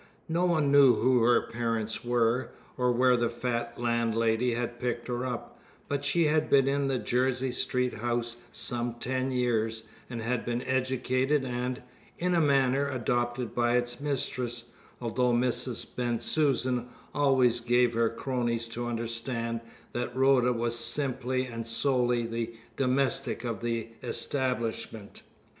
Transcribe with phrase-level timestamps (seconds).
[0.27, 5.27] No one knew who her parents were, or where the fat landlady had picked her
[5.27, 10.43] up; but she had been in the Jersey Street house some ten years, and had
[10.43, 11.83] been educated and
[12.17, 14.63] in a manner adopted by its mistress,
[14.99, 15.85] although Mrs.
[15.95, 19.61] Bensusan always gave her cronies to understand
[19.93, 25.21] that Rhoda was simply and solely the domestic of the establishment.